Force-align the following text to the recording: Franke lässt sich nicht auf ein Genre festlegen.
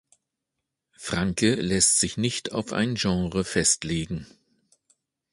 Franke 0.97 1.53
lässt 1.53 1.99
sich 1.99 2.17
nicht 2.17 2.53
auf 2.53 2.73
ein 2.73 2.95
Genre 2.95 3.43
festlegen. 3.43 4.25